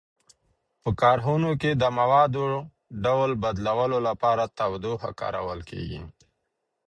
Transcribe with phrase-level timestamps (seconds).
[0.81, 2.45] په کارخانو کې د موادو
[3.03, 6.01] ډول بدلولو لپاره تودوخه کارول کیږي.